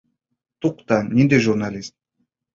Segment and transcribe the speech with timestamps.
[0.65, 1.97] Туҡта, ниндәй журналист?